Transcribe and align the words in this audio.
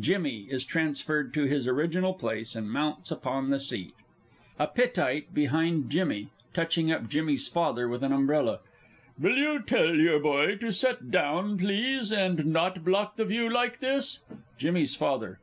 [JIMMY 0.00 0.48
is 0.50 0.64
transferred 0.66 1.32
to 1.34 1.44
his 1.44 1.68
original 1.68 2.14
place, 2.14 2.56
and 2.56 2.68
mounts 2.68 3.12
upon 3.12 3.50
the 3.50 3.60
seat. 3.60 3.94
A 4.58 4.66
PITTITE 4.66 5.32
BEHIND 5.32 5.88
JIMMY 5.88 6.30
(touching 6.52 6.90
up 6.90 7.08
JIMMY'S 7.08 7.46
Father 7.46 7.86
with 7.88 8.02
an 8.02 8.10
umbrella). 8.10 8.58
Will 9.20 9.36
you 9.36 9.62
tell 9.62 9.94
your 9.94 10.14
little 10.16 10.32
boy 10.32 10.56
to 10.56 10.72
set 10.72 11.12
down, 11.12 11.56
please, 11.58 12.10
and 12.10 12.44
not 12.46 12.84
block 12.84 13.14
the 13.14 13.24
view 13.24 13.48
like 13.48 13.78
this? 13.78 14.18
JIMMY'S 14.58 14.96
FATHER. 14.96 15.38